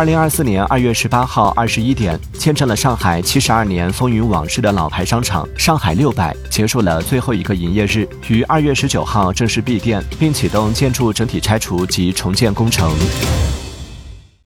[0.00, 12.90] 二零二四年二月十八号二十一点见证了上海七十二年风云往事的老牌商场上海六百结束了最后一个营业日于二月十九号正式闭店并启动建筑整体拆除及重建工程。